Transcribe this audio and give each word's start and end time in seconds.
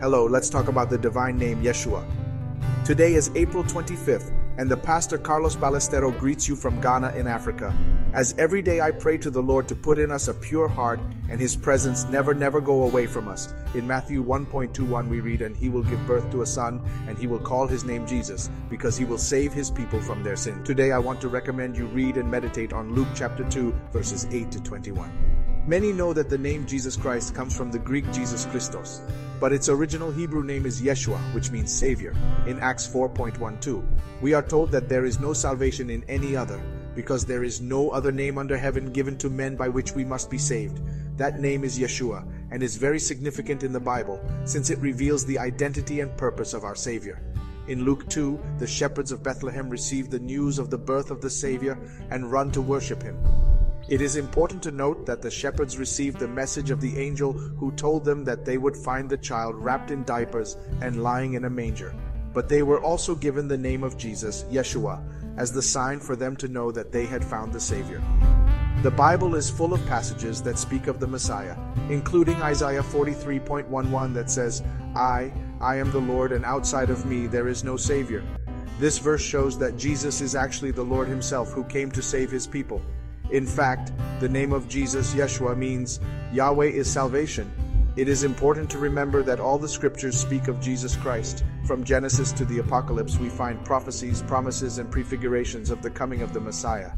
Hello, 0.00 0.24
let's 0.24 0.48
talk 0.48 0.68
about 0.68 0.88
the 0.88 0.96
divine 0.96 1.36
name 1.36 1.62
Yeshua. 1.62 2.02
Today 2.86 3.12
is 3.12 3.30
April 3.34 3.62
25th, 3.62 4.32
and 4.56 4.70
the 4.70 4.76
pastor 4.78 5.18
Carlos 5.18 5.56
Ballestero 5.56 6.18
greets 6.18 6.48
you 6.48 6.56
from 6.56 6.80
Ghana 6.80 7.10
in 7.16 7.26
Africa. 7.26 7.76
As 8.14 8.34
every 8.38 8.62
day 8.62 8.80
I 8.80 8.92
pray 8.92 9.18
to 9.18 9.28
the 9.28 9.42
Lord 9.42 9.68
to 9.68 9.74
put 9.74 9.98
in 9.98 10.10
us 10.10 10.28
a 10.28 10.32
pure 10.32 10.68
heart 10.68 11.00
and 11.28 11.38
his 11.38 11.54
presence 11.54 12.04
never, 12.04 12.32
never 12.32 12.62
go 12.62 12.84
away 12.84 13.06
from 13.06 13.28
us. 13.28 13.52
In 13.74 13.86
Matthew 13.86 14.24
1.21 14.24 15.06
we 15.06 15.20
read, 15.20 15.42
And 15.42 15.54
he 15.54 15.68
will 15.68 15.82
give 15.82 16.06
birth 16.06 16.30
to 16.30 16.40
a 16.40 16.46
son, 16.46 16.80
and 17.06 17.18
he 17.18 17.26
will 17.26 17.38
call 17.38 17.66
his 17.66 17.84
name 17.84 18.06
Jesus, 18.06 18.48
because 18.70 18.96
he 18.96 19.04
will 19.04 19.18
save 19.18 19.52
his 19.52 19.70
people 19.70 20.00
from 20.00 20.22
their 20.22 20.36
sin. 20.36 20.64
Today 20.64 20.92
I 20.92 20.98
want 20.98 21.20
to 21.20 21.28
recommend 21.28 21.76
you 21.76 21.84
read 21.84 22.16
and 22.16 22.30
meditate 22.30 22.72
on 22.72 22.94
Luke 22.94 23.08
chapter 23.14 23.44
2, 23.44 23.74
verses 23.92 24.26
8 24.30 24.50
to 24.50 24.62
21. 24.62 25.64
Many 25.66 25.92
know 25.92 26.14
that 26.14 26.30
the 26.30 26.38
name 26.38 26.66
Jesus 26.66 26.96
Christ 26.96 27.34
comes 27.34 27.54
from 27.54 27.70
the 27.70 27.78
Greek 27.78 28.10
Jesus 28.12 28.46
Christos, 28.46 29.02
but 29.40 29.52
its 29.52 29.70
original 29.70 30.10
Hebrew 30.12 30.44
name 30.44 30.66
is 30.66 30.82
Yeshua, 30.82 31.18
which 31.34 31.50
means 31.50 31.72
Savior. 31.72 32.14
In 32.46 32.60
Acts 32.60 32.86
4.12, 32.86 33.82
we 34.20 34.34
are 34.34 34.42
told 34.42 34.70
that 34.70 34.88
there 34.88 35.06
is 35.06 35.18
no 35.18 35.32
salvation 35.32 35.88
in 35.88 36.04
any 36.08 36.36
other, 36.36 36.60
because 36.94 37.24
there 37.24 37.42
is 37.42 37.60
no 37.60 37.88
other 37.88 38.12
name 38.12 38.36
under 38.36 38.58
heaven 38.58 38.92
given 38.92 39.16
to 39.16 39.30
men 39.30 39.56
by 39.56 39.68
which 39.68 39.94
we 39.94 40.04
must 40.04 40.30
be 40.30 40.36
saved. 40.38 40.80
That 41.16 41.40
name 41.40 41.64
is 41.64 41.78
Yeshua, 41.78 42.26
and 42.50 42.62
is 42.62 42.76
very 42.76 42.98
significant 42.98 43.62
in 43.62 43.72
the 43.72 43.80
Bible, 43.80 44.20
since 44.44 44.68
it 44.68 44.78
reveals 44.78 45.24
the 45.24 45.38
identity 45.38 46.00
and 46.00 46.14
purpose 46.18 46.52
of 46.52 46.64
our 46.64 46.74
Savior. 46.74 47.22
In 47.68 47.84
Luke 47.84 48.08
2, 48.08 48.38
the 48.58 48.66
shepherds 48.66 49.12
of 49.12 49.22
Bethlehem 49.22 49.70
receive 49.70 50.10
the 50.10 50.18
news 50.18 50.58
of 50.58 50.70
the 50.70 50.78
birth 50.78 51.10
of 51.10 51.20
the 51.20 51.30
Savior 51.30 51.78
and 52.10 52.30
run 52.30 52.50
to 52.52 52.60
worship 52.60 53.02
him. 53.02 53.16
It 53.88 54.00
is 54.00 54.16
important 54.16 54.62
to 54.64 54.70
note 54.70 55.06
that 55.06 55.22
the 55.22 55.30
shepherds 55.30 55.78
received 55.78 56.18
the 56.18 56.28
message 56.28 56.70
of 56.70 56.80
the 56.80 56.98
angel 56.98 57.32
who 57.32 57.72
told 57.72 58.04
them 58.04 58.24
that 58.24 58.44
they 58.44 58.58
would 58.58 58.76
find 58.76 59.08
the 59.08 59.16
child 59.16 59.56
wrapped 59.56 59.90
in 59.90 60.04
diapers 60.04 60.56
and 60.80 61.02
lying 61.02 61.34
in 61.34 61.44
a 61.44 61.50
manger. 61.50 61.94
But 62.32 62.48
they 62.48 62.62
were 62.62 62.80
also 62.82 63.14
given 63.14 63.48
the 63.48 63.58
name 63.58 63.82
of 63.82 63.96
Jesus, 63.96 64.44
Yeshua, 64.44 65.02
as 65.36 65.52
the 65.52 65.62
sign 65.62 65.98
for 65.98 66.14
them 66.14 66.36
to 66.36 66.46
know 66.46 66.70
that 66.70 66.92
they 66.92 67.06
had 67.06 67.24
found 67.24 67.52
the 67.52 67.60
Savior. 67.60 68.00
The 68.82 68.90
Bible 68.90 69.34
is 69.34 69.50
full 69.50 69.74
of 69.74 69.84
passages 69.86 70.40
that 70.42 70.58
speak 70.58 70.86
of 70.86 71.00
the 71.00 71.06
Messiah, 71.06 71.56
including 71.88 72.40
Isaiah 72.40 72.82
43.11 72.82 74.14
that 74.14 74.30
says, 74.30 74.62
I, 74.94 75.32
I 75.60 75.76
am 75.76 75.90
the 75.90 76.00
Lord, 76.00 76.32
and 76.32 76.44
outside 76.44 76.90
of 76.90 77.04
me 77.04 77.26
there 77.26 77.48
is 77.48 77.64
no 77.64 77.76
Savior. 77.76 78.24
This 78.78 78.98
verse 78.98 79.20
shows 79.20 79.58
that 79.58 79.76
Jesus 79.76 80.20
is 80.20 80.34
actually 80.34 80.70
the 80.70 80.82
Lord 80.82 81.08
Himself 81.08 81.52
who 81.52 81.64
came 81.64 81.90
to 81.90 82.00
save 82.00 82.30
His 82.30 82.46
people. 82.46 82.80
In 83.32 83.46
fact, 83.46 83.92
the 84.20 84.28
name 84.28 84.52
of 84.52 84.68
Jesus, 84.68 85.14
Yeshua, 85.14 85.56
means 85.56 86.00
Yahweh 86.32 86.66
is 86.66 86.90
salvation. 86.90 87.50
It 87.96 88.08
is 88.08 88.24
important 88.24 88.70
to 88.70 88.78
remember 88.78 89.22
that 89.22 89.40
all 89.40 89.58
the 89.58 89.68
scriptures 89.68 90.18
speak 90.18 90.48
of 90.48 90.60
Jesus 90.60 90.96
Christ. 90.96 91.44
From 91.64 91.84
Genesis 91.84 92.32
to 92.32 92.44
the 92.44 92.58
Apocalypse, 92.58 93.18
we 93.18 93.28
find 93.28 93.64
prophecies, 93.64 94.22
promises, 94.22 94.78
and 94.78 94.90
prefigurations 94.90 95.70
of 95.70 95.82
the 95.82 95.90
coming 95.90 96.22
of 96.22 96.32
the 96.32 96.40
Messiah. 96.40 96.92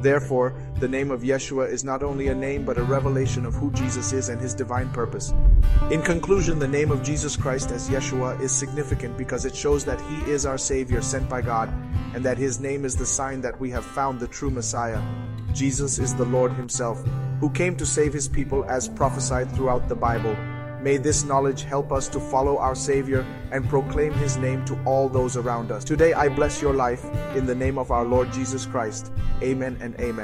Therefore, 0.00 0.54
the 0.80 0.88
name 0.88 1.10
of 1.10 1.22
Yeshua 1.22 1.70
is 1.70 1.82
not 1.82 2.02
only 2.02 2.28
a 2.28 2.34
name 2.34 2.66
but 2.66 2.76
a 2.76 2.82
revelation 2.82 3.46
of 3.46 3.54
who 3.54 3.72
Jesus 3.72 4.12
is 4.12 4.28
and 4.28 4.38
his 4.38 4.52
divine 4.52 4.90
purpose. 4.90 5.32
In 5.90 6.02
conclusion, 6.02 6.58
the 6.58 6.68
name 6.68 6.90
of 6.90 7.02
Jesus 7.02 7.36
Christ 7.36 7.70
as 7.70 7.88
Yeshua 7.88 8.38
is 8.40 8.52
significant 8.52 9.16
because 9.16 9.46
it 9.46 9.56
shows 9.56 9.82
that 9.86 10.00
he 10.02 10.30
is 10.30 10.44
our 10.44 10.58
Savior 10.58 11.00
sent 11.00 11.26
by 11.26 11.40
God 11.40 11.72
and 12.14 12.22
that 12.22 12.36
his 12.36 12.60
name 12.60 12.84
is 12.84 12.94
the 12.94 13.06
sign 13.06 13.40
that 13.40 13.58
we 13.58 13.70
have 13.70 13.84
found 13.84 14.20
the 14.20 14.28
true 14.28 14.50
Messiah. 14.50 15.00
Jesus 15.54 15.98
is 15.98 16.14
the 16.14 16.24
Lord 16.24 16.52
himself, 16.52 17.02
who 17.40 17.48
came 17.50 17.76
to 17.76 17.86
save 17.86 18.12
his 18.12 18.28
people 18.28 18.64
as 18.64 18.88
prophesied 18.88 19.50
throughout 19.52 19.88
the 19.88 19.94
Bible. 19.94 20.36
May 20.84 20.98
this 20.98 21.24
knowledge 21.24 21.62
help 21.62 21.92
us 21.92 22.08
to 22.08 22.20
follow 22.20 22.58
our 22.58 22.74
Savior 22.74 23.24
and 23.52 23.66
proclaim 23.70 24.12
His 24.12 24.36
name 24.36 24.66
to 24.66 24.78
all 24.84 25.08
those 25.08 25.34
around 25.34 25.72
us. 25.72 25.82
Today 25.82 26.12
I 26.12 26.28
bless 26.28 26.60
your 26.60 26.74
life 26.74 27.02
in 27.34 27.46
the 27.46 27.54
name 27.54 27.78
of 27.78 27.90
our 27.90 28.04
Lord 28.04 28.30
Jesus 28.34 28.66
Christ. 28.66 29.10
Amen 29.42 29.78
and 29.80 29.98
amen. 29.98 30.22